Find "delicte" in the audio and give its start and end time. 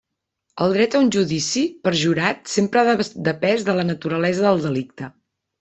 4.69-5.13